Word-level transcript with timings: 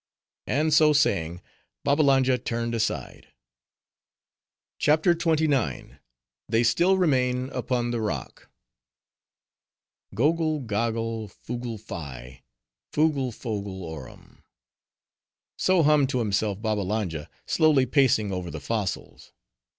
And 0.47 0.73
so 0.73 0.93
saying, 0.93 1.43
Babbalanja 1.83 2.39
turned 2.39 2.73
aside. 2.73 3.27
CHAPTER 4.79 5.13
XXIX. 5.13 5.99
They 6.49 6.63
Still 6.63 6.97
Remain 6.97 7.49
Upon 7.51 7.91
The 7.91 8.01
Rock 8.01 8.49
"Gogle 10.15 10.61
goggle, 10.65 11.27
fugle 11.27 11.77
fi, 11.77 12.41
fugle 12.91 13.31
fogle 13.31 13.83
orum," 13.83 14.41
so 15.59 15.83
hummed 15.83 16.09
to 16.09 16.17
himself 16.17 16.59
Babbalanja, 16.63 17.29
slowly 17.45 17.85
pacing 17.85 18.31
over 18.31 18.49
the 18.49 18.59
fossils. 18.59 19.33